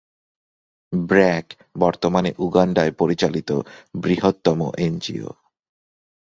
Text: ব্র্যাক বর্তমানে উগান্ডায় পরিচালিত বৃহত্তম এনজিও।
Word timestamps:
ব্র্যাক 0.93 1.47
বর্তমানে 1.79 2.31
উগান্ডায় 2.37 2.91
পরিচালিত 2.91 3.49
বৃহত্তম 3.95 4.59
এনজিও। 4.77 5.29